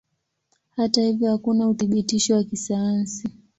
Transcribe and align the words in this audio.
Hata 0.75 1.01
hivyo 1.01 1.29
hakuna 1.31 1.69
uthibitisho 1.69 2.35
wa 2.35 2.43
kisayansi. 2.43 3.27